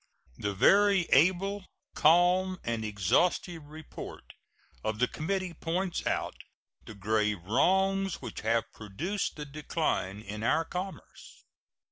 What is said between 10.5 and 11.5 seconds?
commerce.